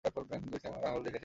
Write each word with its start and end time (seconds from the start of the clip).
দুই 0.03 0.09
সিনেমার 0.13 0.23
গানগুলো 0.29 0.53
লিখেছেন 0.53 1.03
তিনি। 1.05 1.19